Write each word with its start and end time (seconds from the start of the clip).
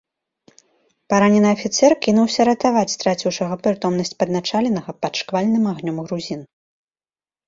Паранены 1.13 1.49
афіцэр 1.55 1.91
кінуўся 2.05 2.41
ратаваць 2.49 2.93
страціўшага 2.95 3.57
прытомнасць 3.67 4.13
падначаленага 4.23 4.91
пад 5.05 5.13
шквальным 5.21 5.69
агнём 5.73 5.97
грузін. 6.07 6.41